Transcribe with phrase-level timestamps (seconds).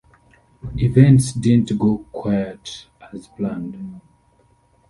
[0.77, 4.01] Events didn't go quite as planned.